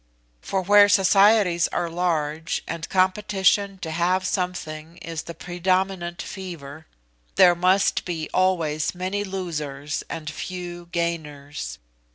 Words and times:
For 0.41 0.63
where 0.63 0.89
societies 0.89 1.67
are 1.67 1.87
large, 1.87 2.63
and 2.67 2.89
competition 2.89 3.77
to 3.83 3.91
have 3.91 4.25
something 4.25 4.97
is 4.97 5.21
the 5.21 5.35
predominant 5.35 6.23
fever, 6.23 6.87
there 7.35 7.53
must 7.53 8.03
be 8.03 8.27
always 8.33 8.95
many 8.95 9.23
losers 9.23 10.03
and 10.09 10.27
few 10.27 10.87
gainers. 10.91 11.77